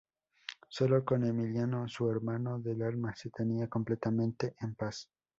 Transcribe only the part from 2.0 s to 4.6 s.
hermano del alma, se sentía completamente